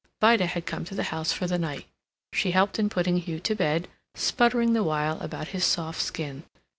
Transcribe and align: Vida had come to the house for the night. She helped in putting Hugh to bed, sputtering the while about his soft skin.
Vida 0.19 0.47
had 0.47 0.65
come 0.65 0.83
to 0.85 0.95
the 0.95 1.03
house 1.13 1.31
for 1.31 1.45
the 1.45 1.59
night. 1.59 1.85
She 2.33 2.49
helped 2.49 2.79
in 2.79 2.89
putting 2.89 3.17
Hugh 3.17 3.39
to 3.41 3.53
bed, 3.53 3.87
sputtering 4.15 4.73
the 4.73 4.81
while 4.81 5.19
about 5.21 5.49
his 5.49 5.63
soft 5.63 6.01
skin. 6.01 6.41